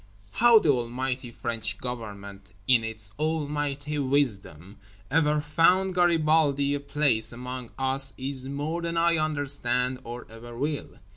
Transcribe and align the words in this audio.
How 0.31 0.57
the 0.57 0.69
Almighty 0.71 1.29
French 1.29 1.77
Government 1.77 2.53
in 2.67 2.83
its 2.83 3.11
Almighty 3.19 3.99
Wisdom 3.99 4.77
ever 5.11 5.39
found 5.39 5.93
Garibaldi 5.93 6.73
a 6.73 6.79
place 6.79 7.31
among 7.31 7.69
us 7.77 8.15
is 8.17 8.47
more 8.49 8.81
than 8.81 8.97
I 8.97 9.17
understand 9.17 9.99
or 10.03 10.25
ever 10.27 10.57
will. 10.57 10.97